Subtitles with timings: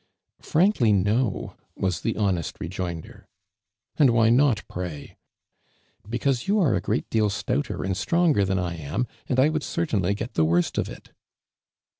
[0.51, 3.27] ••Krankly— no!" was the honest rejoin der.•'
[3.99, 5.09] And why not pr<ay?"••
[6.09, 10.15] Because you are a great cleal stouterand stronger than I am, and I would certainly
[10.15, 11.11] get the worst of it."